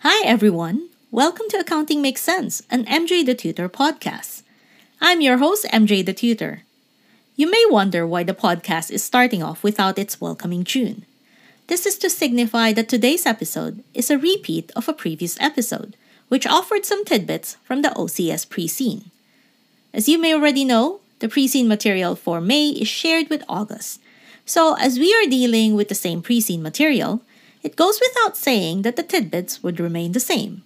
Hi, 0.00 0.26
everyone. 0.26 0.90
Welcome 1.10 1.46
to 1.48 1.58
Accounting 1.58 2.02
Makes 2.02 2.20
Cents, 2.20 2.62
an 2.70 2.84
MJ 2.84 3.24
the 3.24 3.34
Tutor 3.34 3.68
podcast. 3.68 4.42
I'm 5.00 5.22
your 5.22 5.38
host, 5.38 5.64
MJ 5.72 6.04
the 6.04 6.12
Tutor. 6.12 6.62
You 7.34 7.50
may 7.50 7.64
wonder 7.70 8.06
why 8.06 8.22
the 8.22 8.34
podcast 8.34 8.90
is 8.90 9.02
starting 9.02 9.42
off 9.42 9.62
without 9.62 9.98
its 9.98 10.20
welcoming 10.20 10.64
tune. 10.64 11.06
This 11.68 11.86
is 11.86 11.96
to 11.98 12.10
signify 12.10 12.74
that 12.74 12.90
today's 12.90 13.24
episode 13.24 13.82
is 13.94 14.10
a 14.10 14.18
repeat 14.18 14.70
of 14.76 14.86
a 14.86 14.92
previous 14.92 15.40
episode, 15.40 15.96
which 16.28 16.46
offered 16.46 16.84
some 16.84 17.04
tidbits 17.04 17.56
from 17.64 17.80
the 17.80 17.88
OCS 17.96 18.48
pre 18.48 18.68
seen. 18.68 19.10
As 19.94 20.10
you 20.10 20.20
may 20.20 20.34
already 20.34 20.64
know, 20.64 21.00
the 21.20 21.28
pre 21.28 21.48
seen 21.48 21.68
material 21.68 22.14
for 22.14 22.42
May 22.42 22.68
is 22.68 22.86
shared 22.86 23.30
with 23.30 23.42
August. 23.48 24.00
So, 24.44 24.76
as 24.78 24.98
we 24.98 25.14
are 25.14 25.28
dealing 25.28 25.74
with 25.74 25.88
the 25.88 25.94
same 25.94 26.20
pre 26.20 26.40
seen 26.42 26.62
material, 26.62 27.22
it 27.62 27.76
goes 27.76 28.00
without 28.00 28.36
saying 28.36 28.82
that 28.82 28.96
the 28.96 29.02
tidbits 29.02 29.62
would 29.62 29.80
remain 29.80 30.12
the 30.12 30.20
same. 30.20 30.62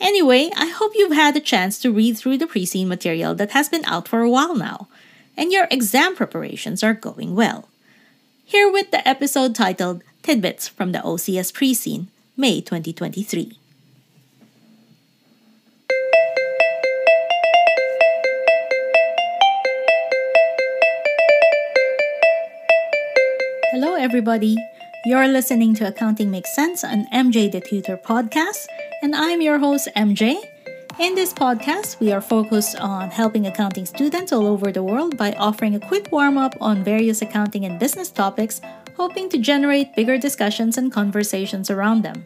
Anyway, 0.00 0.50
I 0.56 0.66
hope 0.66 0.92
you've 0.94 1.12
had 1.12 1.36
a 1.36 1.40
chance 1.40 1.78
to 1.80 1.92
read 1.92 2.18
through 2.18 2.38
the 2.38 2.46
pre 2.46 2.66
seen 2.66 2.88
material 2.88 3.34
that 3.36 3.52
has 3.52 3.68
been 3.68 3.84
out 3.84 4.08
for 4.08 4.20
a 4.20 4.30
while 4.30 4.56
now, 4.56 4.88
and 5.36 5.52
your 5.52 5.68
exam 5.70 6.16
preparations 6.16 6.82
are 6.82 6.94
going 6.94 7.34
well. 7.34 7.68
Here 8.44 8.70
with 8.70 8.90
the 8.90 9.06
episode 9.06 9.54
titled 9.54 10.02
Tidbits 10.22 10.68
from 10.68 10.92
the 10.92 10.98
OCS 10.98 11.54
Pre 11.54 11.72
Seen, 11.72 12.08
May 12.36 12.60
2023. 12.60 13.58
Hello, 23.72 23.94
everybody. 23.94 24.56
You're 25.04 25.26
listening 25.26 25.74
to 25.74 25.88
Accounting 25.88 26.30
Makes 26.30 26.54
Cents, 26.54 26.84
an 26.84 27.08
MJ 27.12 27.50
the 27.50 27.60
Tutor 27.60 27.96
podcast, 27.96 28.66
and 29.02 29.16
I'm 29.16 29.42
your 29.42 29.58
host, 29.58 29.88
MJ. 29.96 30.36
In 31.00 31.16
this 31.16 31.34
podcast, 31.34 31.98
we 31.98 32.12
are 32.12 32.20
focused 32.20 32.78
on 32.78 33.10
helping 33.10 33.48
accounting 33.48 33.84
students 33.84 34.30
all 34.30 34.46
over 34.46 34.70
the 34.70 34.84
world 34.84 35.16
by 35.16 35.32
offering 35.32 35.74
a 35.74 35.80
quick 35.80 36.12
warm 36.12 36.38
up 36.38 36.54
on 36.60 36.84
various 36.84 37.20
accounting 37.20 37.64
and 37.64 37.80
business 37.80 38.10
topics, 38.10 38.60
hoping 38.96 39.28
to 39.30 39.38
generate 39.38 39.96
bigger 39.96 40.18
discussions 40.18 40.78
and 40.78 40.92
conversations 40.92 41.68
around 41.68 42.02
them. 42.02 42.24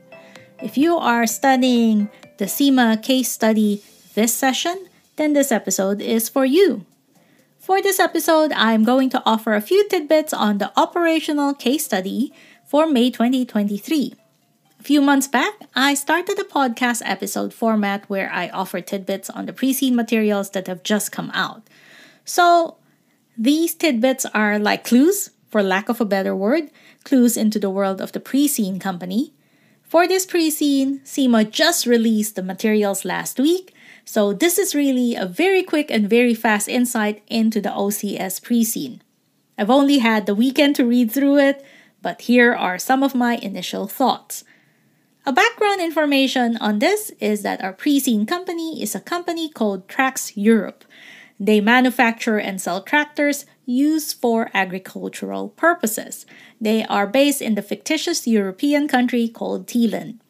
If 0.63 0.77
you 0.77 0.99
are 0.99 1.27
studying 1.27 2.11
the 2.37 2.47
CIMA 2.47 2.99
case 2.99 3.33
study 3.33 3.83
this 4.15 4.35
session, 4.35 4.87
then 5.17 5.33
this 5.33 5.51
episode 5.51 6.03
is 6.03 6.29
for 6.29 6.45
you. 6.45 6.85
For 7.59 7.83
this 7.83 7.99
episode, 7.99 8.53
I'm 8.53 8.85
going 8.85 9.11
to 9.11 9.23
offer 9.27 9.55
a 9.55 9.61
few 9.61 9.89
tidbits 9.89 10.33
on 10.33 10.59
the 10.59 10.71
operational 10.79 11.53
case 11.53 11.87
study 11.87 12.33
for 12.67 12.87
May 12.87 13.11
2023. 13.11 14.15
A 14.81 14.83
few 14.83 15.01
months 15.01 15.29
back, 15.29 15.55
I 15.75 15.95
started 15.95 16.39
a 16.39 16.45
podcast 16.45 17.01
episode 17.05 17.55
format 17.55 18.11
where 18.11 18.31
I 18.33 18.49
offer 18.49 18.81
tidbits 18.81 19.31
on 19.31 19.47
the 19.47 19.53
pre 19.53 19.73
seen 19.73 19.95
materials 19.95 20.51
that 20.51 20.67
have 20.67 20.83
just 20.83 21.13
come 21.13 21.31
out. 21.33 21.63
So, 22.25 22.77
these 23.39 23.75
tidbits 23.75 24.27
are 24.27 24.59
like 24.59 24.85
clues, 24.85 25.31
for 25.49 25.63
lack 25.63 25.89
of 25.89 26.01
a 26.01 26.05
better 26.05 26.35
word, 26.35 26.71
clues 27.05 27.37
into 27.37 27.61
the 27.61 27.71
world 27.71 28.01
of 28.01 28.11
the 28.11 28.21
pre 28.21 28.49
seen 28.49 28.81
company. 28.81 29.33
For 29.85 30.09
this 30.09 30.27
pre 30.27 30.51
seen, 30.51 31.01
CIMA 31.05 31.45
just 31.45 31.87
released 31.87 32.35
the 32.35 32.43
materials 32.43 33.05
last 33.05 33.39
week, 33.39 33.75
so 34.05 34.33
this 34.33 34.59
is 34.59 34.75
really 34.75 35.15
a 35.15 35.25
very 35.25 35.63
quick 35.63 35.89
and 35.89 36.11
very 36.11 36.35
fast 36.35 36.69
insight 36.69 37.23
into 37.29 37.61
the 37.61 37.71
OCS 37.71 38.43
pre 38.43 38.65
seen. 38.65 39.03
I've 39.57 39.71
only 39.71 39.99
had 39.99 40.27
the 40.27 40.35
weekend 40.35 40.75
to 40.77 40.85
read 40.85 41.13
through 41.13 41.39
it, 41.39 41.65
but 42.03 42.23
here 42.23 42.55
are 42.55 42.79
some 42.79 43.03
of 43.03 43.15
my 43.15 43.37
initial 43.37 43.87
thoughts. 43.87 44.45
A 45.25 45.33
background 45.33 45.81
information 45.81 46.57
on 46.59 46.79
this 46.79 47.11
is 47.19 47.43
that 47.43 47.63
our 47.63 47.73
pre-seen 47.73 48.27
company 48.27 48.81
is 48.81 48.95
a 48.95 49.01
company 49.01 49.49
called 49.49 49.89
Trax 49.89 50.33
Europe. 50.37 50.85
They 51.41 51.61
manufacture 51.61 52.39
and 52.39 52.61
sell 52.61 52.81
tractors 52.81 53.45
used 53.67 54.21
for 54.21 54.51
agricultural 54.55 55.49
purposes. 55.51 56.27
They 56.61 56.85
are 56.85 57.07
based 57.07 57.43
in 57.43 57.57
the 57.57 57.63
fictitious 57.63 58.27
European 58.27 58.87
country 58.87 59.29
called 59.29 59.67
Teeland. 59.67 60.21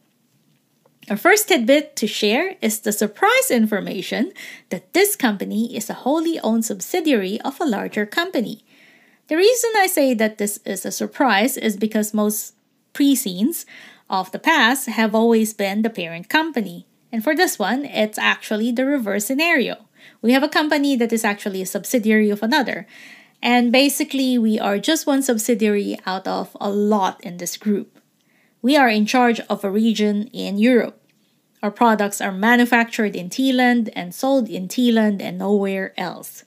Our 1.08 1.16
first 1.16 1.46
tidbit 1.46 1.94
to 1.96 2.08
share 2.08 2.56
is 2.60 2.80
the 2.80 2.90
surprise 2.90 3.50
information 3.50 4.32
that 4.70 4.92
this 4.92 5.14
company 5.14 5.76
is 5.76 5.88
a 5.88 6.02
wholly 6.02 6.40
owned 6.40 6.64
subsidiary 6.64 7.40
of 7.42 7.60
a 7.60 7.64
larger 7.64 8.06
company. 8.06 8.64
The 9.28 9.36
reason 9.36 9.70
I 9.76 9.88
say 9.88 10.14
that 10.14 10.38
this 10.38 10.58
is 10.64 10.86
a 10.86 10.92
surprise 10.92 11.56
is 11.56 11.76
because 11.76 12.14
most 12.14 12.54
pre 12.92 13.16
seens 13.16 13.66
of 14.08 14.30
the 14.30 14.38
past 14.38 14.86
have 14.86 15.14
always 15.14 15.52
been 15.52 15.82
the 15.82 15.90
parent 15.90 16.28
company. 16.28 16.86
And 17.10 17.24
for 17.24 17.34
this 17.34 17.58
one, 17.58 17.84
it's 17.84 18.18
actually 18.18 18.70
the 18.70 18.86
reverse 18.86 19.26
scenario. 19.26 19.86
We 20.22 20.32
have 20.32 20.44
a 20.44 20.48
company 20.48 20.94
that 20.96 21.12
is 21.12 21.24
actually 21.24 21.60
a 21.62 21.66
subsidiary 21.66 22.30
of 22.30 22.42
another. 22.42 22.86
And 23.42 23.72
basically, 23.72 24.38
we 24.38 24.60
are 24.60 24.78
just 24.78 25.06
one 25.06 25.22
subsidiary 25.22 25.98
out 26.06 26.26
of 26.28 26.56
a 26.60 26.70
lot 26.70 27.22
in 27.24 27.38
this 27.38 27.56
group. 27.56 27.98
We 28.62 28.76
are 28.76 28.88
in 28.88 29.06
charge 29.06 29.40
of 29.40 29.64
a 29.64 29.70
region 29.70 30.28
in 30.28 30.58
Europe. 30.58 31.00
Our 31.62 31.70
products 31.70 32.20
are 32.20 32.32
manufactured 32.32 33.16
in 33.16 33.28
Teeland 33.28 33.90
and 33.94 34.14
sold 34.14 34.48
in 34.48 34.68
Teeland 34.68 35.20
and 35.20 35.38
nowhere 35.38 35.92
else. 35.96 36.44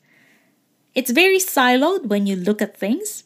It's 0.99 1.11
very 1.11 1.39
siloed 1.39 2.07
when 2.07 2.27
you 2.27 2.35
look 2.35 2.61
at 2.61 2.75
things. 2.75 3.23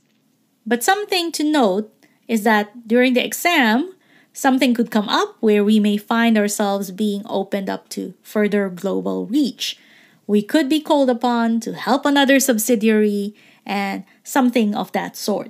But 0.64 0.84
something 0.84 1.32
to 1.32 1.44
note 1.44 1.92
is 2.28 2.44
that 2.44 2.88
during 2.88 3.16
the 3.16 3.26
exam, 3.26 3.96
something 4.32 4.76
could 4.76 4.92
come 4.92 5.10
up 5.10 5.38
where 5.40 5.64
we 5.64 5.80
may 5.80 5.98
find 5.98 6.38
ourselves 6.38 6.92
being 6.92 7.24
opened 7.26 7.72
up 7.72 7.90
to 7.98 8.14
further 8.22 8.70
global 8.70 9.26
reach. 9.26 9.80
We 10.28 10.44
could 10.44 10.70
be 10.70 10.82
called 10.82 11.10
upon 11.10 11.62
to 11.62 11.74
help 11.74 12.06
another 12.06 12.40
subsidiary 12.40 13.34
and 13.66 14.04
something 14.24 14.76
of 14.76 14.92
that 14.92 15.18
sort. 15.18 15.50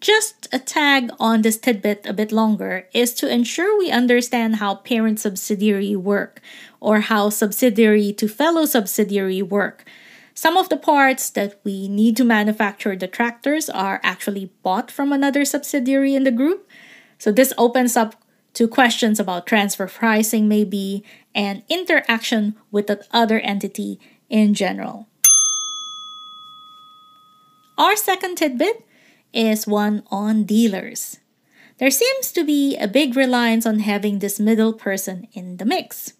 Just 0.00 0.46
a 0.52 0.60
tag 0.60 1.10
on 1.18 1.42
this 1.42 1.58
tidbit 1.58 2.06
a 2.06 2.12
bit 2.12 2.30
longer 2.30 2.86
is 2.94 3.14
to 3.14 3.28
ensure 3.28 3.76
we 3.76 3.90
understand 3.90 4.62
how 4.62 4.76
parent 4.76 5.18
subsidiary 5.18 5.96
work 5.96 6.40
or 6.78 7.00
how 7.00 7.30
subsidiary 7.30 8.12
to 8.12 8.28
fellow 8.28 8.64
subsidiary 8.64 9.42
work 9.42 9.84
some 10.34 10.56
of 10.56 10.68
the 10.68 10.76
parts 10.76 11.30
that 11.30 11.60
we 11.64 11.88
need 11.88 12.16
to 12.16 12.24
manufacture 12.24 12.96
the 12.96 13.06
tractors 13.06 13.68
are 13.68 14.00
actually 14.02 14.50
bought 14.62 14.90
from 14.90 15.12
another 15.12 15.44
subsidiary 15.44 16.14
in 16.14 16.24
the 16.24 16.30
group. 16.30 16.68
So 17.18 17.30
this 17.30 17.52
opens 17.58 17.96
up 17.96 18.16
to 18.54 18.68
questions 18.68 19.20
about 19.20 19.46
transfer 19.46 19.86
pricing, 19.86 20.48
maybe, 20.48 21.04
and 21.34 21.62
interaction 21.68 22.56
with 22.70 22.86
that 22.86 23.06
other 23.12 23.40
entity 23.40 23.98
in 24.28 24.54
general. 24.54 25.06
Our 27.78 27.96
second 27.96 28.36
tidbit 28.36 28.86
is 29.32 29.66
one 29.66 30.02
on 30.10 30.44
dealers. 30.44 31.18
There 31.78 31.90
seems 31.90 32.32
to 32.32 32.44
be 32.44 32.76
a 32.76 32.86
big 32.86 33.16
reliance 33.16 33.66
on 33.66 33.80
having 33.80 34.18
this 34.18 34.38
middle 34.38 34.72
person 34.72 35.26
in 35.32 35.56
the 35.56 35.64
mix. 35.64 36.12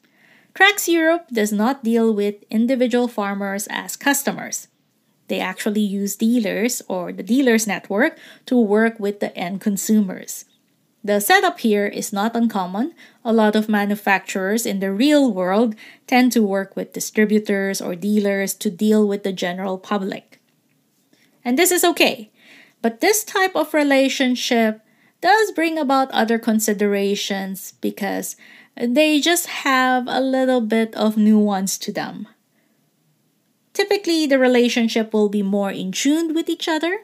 Trax 0.55 0.87
Europe 0.87 1.29
does 1.33 1.53
not 1.53 1.83
deal 1.83 2.13
with 2.13 2.45
individual 2.51 3.09
farmers 3.09 3.67
as 3.71 3.97
customers. 3.97 4.69
They 5.29 5.41
actually 5.41 5.81
use 5.81 6.17
dealers 6.17 6.83
or 6.89 7.13
the 7.13 7.23
dealers 7.23 7.67
network 7.67 8.19
to 8.47 8.57
work 8.57 9.01
with 9.01 9.21
the 9.21 9.35
end 9.37 9.61
consumers. 9.63 10.45
The 11.03 11.21
setup 11.21 11.61
here 11.61 11.87
is 11.87 12.13
not 12.13 12.37
uncommon. 12.37 12.95
A 13.25 13.33
lot 13.33 13.57
of 13.57 13.69
manufacturers 13.69 14.67
in 14.67 14.81
the 14.81 14.93
real 14.93 15.33
world 15.33 15.75
tend 16.07 16.31
to 16.33 16.43
work 16.43 16.77
with 16.77 16.93
distributors 16.93 17.81
or 17.81 17.97
dealers 17.97 18.55
to 18.55 18.71
deal 18.71 19.09
with 19.09 19.25
the 19.25 19.33
general 19.33 19.79
public. 19.79 20.39
And 21.45 21.59
this 21.59 21.73
is 21.73 21.83
okay. 21.83 22.31
But 22.83 23.01
this 23.01 23.25
type 23.25 23.57
of 23.57 23.75
relationship 23.75 24.81
does 25.23 25.53
bring 25.53 25.79
about 25.79 26.11
other 26.11 26.39
considerations 26.39 27.73
because 27.81 28.37
they 28.77 29.21
just 29.21 29.47
have 29.65 30.07
a 30.09 30.21
little 30.21 30.61
bit 30.61 30.95
of 30.95 31.17
nuance 31.17 31.79
to 31.79 31.93
them. 31.93 32.29
Typically, 33.73 34.27
the 34.27 34.39
relationship 34.39 35.15
will 35.15 35.31
be 35.31 35.43
more 35.43 35.71
in 35.71 35.93
tune 35.93 36.35
with 36.35 36.49
each 36.49 36.69
other. 36.69 37.01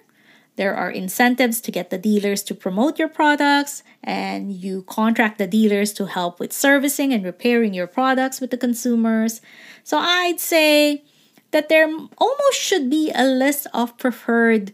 There 0.56 0.74
are 0.74 0.90
incentives 0.90 1.60
to 1.62 1.70
get 1.70 1.90
the 1.90 1.98
dealers 1.98 2.42
to 2.42 2.54
promote 2.54 2.98
your 2.98 3.08
products, 3.08 3.84
and 4.02 4.52
you 4.52 4.82
contract 4.82 5.38
the 5.38 5.46
dealers 5.46 5.92
to 5.94 6.06
help 6.06 6.40
with 6.40 6.52
servicing 6.52 7.12
and 7.12 7.24
repairing 7.24 7.72
your 7.72 7.86
products 7.86 8.40
with 8.40 8.50
the 8.50 8.58
consumers. 8.58 9.40
So, 9.84 9.98
I'd 9.98 10.40
say 10.40 11.04
that 11.52 11.68
there 11.68 11.86
almost 11.86 12.58
should 12.58 12.90
be 12.90 13.12
a 13.14 13.24
list 13.24 13.68
of 13.72 13.96
preferred 13.98 14.72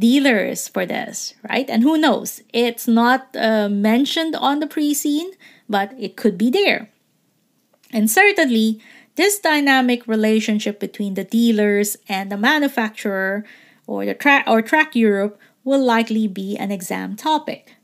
dealers 0.00 0.66
for 0.66 0.84
this, 0.86 1.34
right? 1.48 1.68
And 1.70 1.82
who 1.82 1.98
knows? 1.98 2.42
It's 2.52 2.88
not 2.88 3.36
uh, 3.36 3.68
mentioned 3.68 4.34
on 4.34 4.58
the 4.58 4.66
pre 4.66 4.94
seen, 4.94 5.30
but 5.68 5.92
it 5.98 6.16
could 6.16 6.36
be 6.36 6.50
there. 6.50 6.90
And 7.92 8.10
certainly, 8.10 8.80
this 9.16 9.38
dynamic 9.38 10.06
relationship 10.08 10.80
between 10.80 11.14
the 11.14 11.24
dealers 11.24 11.96
and 12.08 12.32
the 12.32 12.36
manufacturer 12.36 13.44
or 13.86 14.06
the 14.06 14.14
track 14.14 14.44
or 14.46 14.62
Trax 14.62 14.94
Europe 14.94 15.38
will 15.64 15.84
likely 15.84 16.26
be 16.26 16.56
an 16.56 16.70
exam 16.70 17.16
topic. 17.16 17.76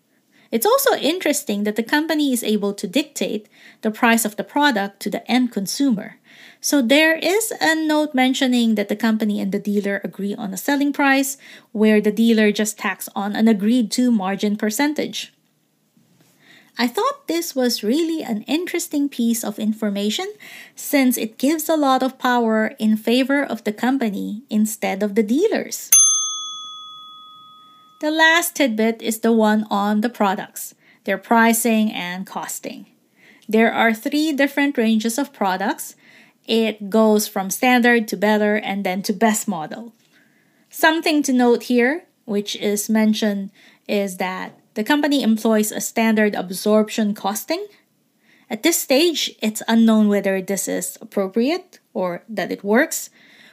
It's 0.50 0.64
also 0.66 0.94
interesting 0.94 1.64
that 1.64 1.76
the 1.76 1.82
company 1.82 2.32
is 2.32 2.42
able 2.42 2.72
to 2.74 2.86
dictate 2.86 3.48
the 3.82 3.90
price 3.90 4.24
of 4.24 4.36
the 4.36 4.44
product 4.44 5.00
to 5.00 5.10
the 5.10 5.28
end 5.30 5.52
consumer. 5.52 6.16
So 6.60 6.82
there 6.82 7.16
is 7.16 7.52
a 7.60 7.74
note 7.74 8.14
mentioning 8.14 8.74
that 8.74 8.88
the 8.88 8.96
company 8.96 9.40
and 9.40 9.52
the 9.52 9.58
dealer 9.58 10.00
agree 10.02 10.34
on 10.34 10.52
a 10.52 10.56
selling 10.56 10.92
price, 10.92 11.36
where 11.72 12.00
the 12.00 12.10
dealer 12.10 12.50
just 12.50 12.78
tacks 12.78 13.08
on 13.14 13.36
an 13.36 13.46
agreed 13.46 13.90
to 13.92 14.10
margin 14.10 14.56
percentage. 14.56 15.32
I 16.78 16.86
thought 16.86 17.26
this 17.26 17.56
was 17.56 17.82
really 17.82 18.22
an 18.22 18.42
interesting 18.42 19.08
piece 19.08 19.42
of 19.42 19.58
information 19.58 20.30
since 20.74 21.16
it 21.16 21.38
gives 21.38 21.68
a 21.70 21.76
lot 21.76 22.02
of 22.02 22.18
power 22.18 22.74
in 22.78 22.98
favor 22.98 23.42
of 23.42 23.64
the 23.64 23.72
company 23.72 24.42
instead 24.50 25.02
of 25.02 25.14
the 25.14 25.22
dealers. 25.22 25.90
The 28.00 28.10
last 28.10 28.56
tidbit 28.56 29.00
is 29.00 29.20
the 29.20 29.32
one 29.32 29.64
on 29.70 30.02
the 30.02 30.10
products, 30.10 30.74
their 31.04 31.16
pricing 31.16 31.90
and 31.90 32.26
costing. 32.26 32.86
There 33.48 33.72
are 33.72 33.94
three 33.94 34.34
different 34.34 34.76
ranges 34.76 35.16
of 35.16 35.32
products. 35.32 35.96
It 36.46 36.90
goes 36.90 37.26
from 37.26 37.50
standard 37.50 38.06
to 38.08 38.16
better 38.16 38.56
and 38.56 38.84
then 38.84 39.02
to 39.02 39.12
best 39.12 39.48
model. 39.48 39.92
Something 40.70 41.22
to 41.24 41.32
note 41.32 41.64
here, 41.64 42.04
which 42.24 42.54
is 42.56 42.88
mentioned, 42.88 43.50
is 43.88 44.18
that 44.18 44.58
the 44.74 44.84
company 44.84 45.22
employs 45.22 45.72
a 45.72 45.80
standard 45.80 46.34
absorption 46.34 47.14
costing. 47.14 47.66
At 48.48 48.62
this 48.62 48.78
stage, 48.78 49.34
it's 49.42 49.62
unknown 49.66 50.08
whether 50.08 50.40
this 50.40 50.68
is 50.68 50.98
appropriate 51.00 51.80
or 51.94 52.22
that 52.28 52.52
it 52.52 52.62
works. 52.62 53.10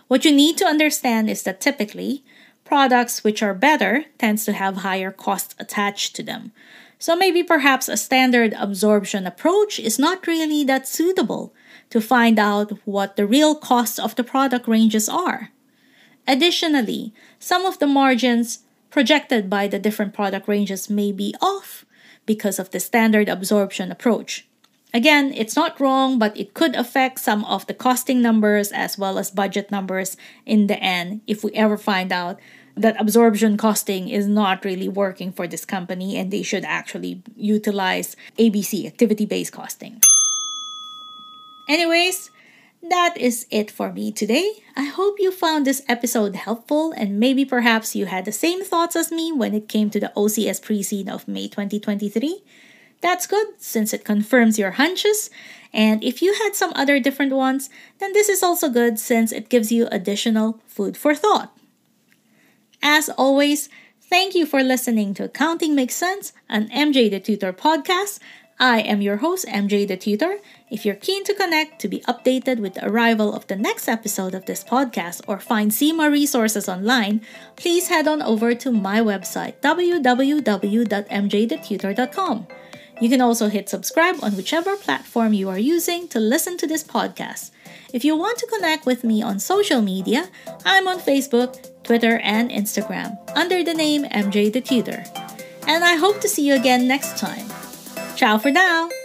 What 0.07 0.25
you 0.25 0.31
need 0.31 0.57
to 0.57 0.65
understand 0.65 1.29
is 1.29 1.43
that 1.43 1.61
typically, 1.61 2.23
products 2.63 3.23
which 3.23 3.41
are 3.41 3.53
better 3.53 4.05
tends 4.19 4.45
to 4.45 4.53
have 4.53 4.77
higher 4.77 5.11
costs 5.11 5.55
attached 5.57 6.15
to 6.15 6.23
them. 6.23 6.51
So 6.99 7.15
maybe 7.15 7.41
perhaps 7.41 7.89
a 7.89 7.97
standard 7.97 8.53
absorption 8.57 9.25
approach 9.25 9.79
is 9.79 9.97
not 9.97 10.27
really 10.27 10.63
that 10.65 10.87
suitable 10.87 11.53
to 11.93 12.01
find 12.01 12.39
out 12.39 12.71
what 12.85 13.17
the 13.17 13.27
real 13.27 13.53
costs 13.53 13.99
of 13.99 14.15
the 14.15 14.23
product 14.23 14.67
ranges 14.67 15.07
are. 15.07 15.51
Additionally, 16.27 17.13
some 17.37 17.67
of 17.67 17.77
the 17.77 17.85
margins 17.85 18.63
projected 18.89 19.47
by 19.47 19.67
the 19.67 19.77
different 19.77 20.11
product 20.11 20.47
ranges 20.47 20.89
may 20.89 21.11
be 21.11 21.35
off 21.39 21.85
because 22.25 22.57
of 22.57 22.71
the 22.71 22.79
standard 22.79 23.29
absorption 23.29 23.91
approach. 23.91 24.47
Again, 24.91 25.33
it's 25.35 25.55
not 25.55 25.79
wrong, 25.79 26.17
but 26.17 26.35
it 26.35 26.55
could 26.55 26.75
affect 26.75 27.19
some 27.19 27.45
of 27.45 27.67
the 27.67 27.75
costing 27.75 28.23
numbers 28.23 28.71
as 28.71 28.97
well 28.97 29.19
as 29.19 29.29
budget 29.29 29.69
numbers 29.69 30.17
in 30.47 30.65
the 30.65 30.81
end 30.81 31.21
if 31.27 31.43
we 31.43 31.51
ever 31.51 31.77
find 31.77 32.11
out 32.11 32.39
that 32.75 32.99
absorption 32.99 33.55
costing 33.55 34.09
is 34.09 34.25
not 34.25 34.65
really 34.65 34.89
working 34.89 35.31
for 35.31 35.45
this 35.45 35.63
company 35.63 36.17
and 36.17 36.31
they 36.31 36.41
should 36.41 36.65
actually 36.65 37.21
utilize 37.35 38.15
ABC, 38.39 38.87
activity 38.87 39.27
based 39.27 39.53
costing. 39.53 40.01
Anyways, 41.73 42.29
that 42.87 43.17
is 43.17 43.47
it 43.49 43.71
for 43.71 43.91
me 43.91 44.11
today. 44.11 44.61
I 44.75 44.83
hope 44.83 45.15
you 45.17 45.31
found 45.31 45.65
this 45.65 45.81
episode 45.87 46.35
helpful 46.35 46.91
and 46.91 47.19
maybe 47.19 47.45
perhaps 47.45 47.95
you 47.95 48.05
had 48.05 48.25
the 48.25 48.31
same 48.31 48.63
thoughts 48.63 48.95
as 48.95 49.11
me 49.11 49.31
when 49.31 49.55
it 49.55 49.67
came 49.67 49.89
to 49.89 49.99
the 49.99 50.13
OCS 50.15 50.61
pre-seen 50.61 51.09
of 51.09 51.27
May 51.27 51.47
2023. 51.47 52.43
That's 53.01 53.25
good 53.25 53.47
since 53.57 53.91
it 53.91 54.05
confirms 54.05 54.59
your 54.59 54.77
hunches. 54.77 55.31
And 55.73 56.03
if 56.03 56.21
you 56.21 56.35
had 56.35 56.53
some 56.53 56.73
other 56.75 56.99
different 56.99 57.33
ones, 57.33 57.71
then 57.97 58.13
this 58.13 58.29
is 58.29 58.43
also 58.43 58.69
good 58.69 58.99
since 58.99 59.31
it 59.31 59.49
gives 59.49 59.71
you 59.71 59.87
additional 59.87 60.61
food 60.67 60.95
for 60.95 61.15
thought. 61.15 61.57
As 62.83 63.09
always, 63.09 63.67
thank 63.99 64.35
you 64.35 64.45
for 64.45 64.61
listening 64.61 65.15
to 65.15 65.23
Accounting 65.23 65.73
Makes 65.73 65.95
Cents, 65.95 66.33
an 66.47 66.69
MJ 66.69 67.09
the 67.09 67.19
Tutor 67.19 67.51
podcast. 67.51 68.19
I 68.59 68.81
am 68.81 69.01
your 69.01 69.17
host, 69.17 69.47
MJ 69.47 69.87
the 69.87 69.97
Tutor. 69.97 70.37
If 70.69 70.85
you're 70.85 70.93
keen 70.95 71.23
to 71.25 71.33
connect 71.33 71.81
to 71.81 71.87
be 71.87 72.01
updated 72.01 72.59
with 72.59 72.75
the 72.75 72.87
arrival 72.87 73.33
of 73.33 73.47
the 73.47 73.55
next 73.55 73.87
episode 73.87 74.35
of 74.35 74.45
this 74.45 74.63
podcast 74.63 75.21
or 75.27 75.39
find 75.39 75.73
CIMA 75.73 76.07
resources 76.09 76.69
online, 76.69 77.21
please 77.55 77.89
head 77.89 78.07
on 78.07 78.21
over 78.21 78.53
to 78.55 78.71
my 78.71 78.99
website, 78.99 79.55
www.mjthetutor.com. 79.61 82.47
You 83.01 83.09
can 83.09 83.21
also 83.21 83.49
hit 83.49 83.69
subscribe 83.69 84.17
on 84.21 84.37
whichever 84.37 84.77
platform 84.77 85.33
you 85.33 85.49
are 85.49 85.57
using 85.57 86.07
to 86.09 86.19
listen 86.19 86.57
to 86.57 86.67
this 86.67 86.83
podcast. 86.83 87.49
If 87.91 88.05
you 88.05 88.15
want 88.15 88.37
to 88.37 88.47
connect 88.47 88.85
with 88.85 89.03
me 89.03 89.21
on 89.21 89.39
social 89.39 89.81
media, 89.81 90.29
I'm 90.63 90.87
on 90.87 90.99
Facebook, 90.99 91.71
Twitter, 91.83 92.19
and 92.19 92.51
Instagram 92.51 93.17
under 93.35 93.63
the 93.63 93.73
name 93.73 94.05
MJ 94.05 94.53
the 94.53 94.61
Tutor. 94.61 95.03
And 95.67 95.83
I 95.83 95.95
hope 95.95 96.21
to 96.21 96.29
see 96.29 96.47
you 96.47 96.53
again 96.53 96.87
next 96.87 97.17
time. 97.17 97.47
Ciao 98.15 98.37
for 98.37 98.51
now! 98.51 99.02